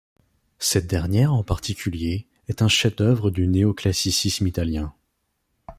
[0.57, 4.95] Cette dernière en particulier est un chef-d'œuvre du néo-classicisme italien.